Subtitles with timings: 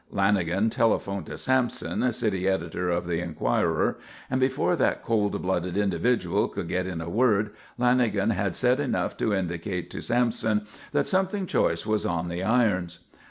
[0.11, 3.99] Lanagan telephoned to Sampson, city editor of the Enquirer,
[4.31, 9.15] and before that cold blooded individual could get in a word, Lanagan had said enough
[9.17, 13.01] to indicate to Sampson that something choice was on the irons.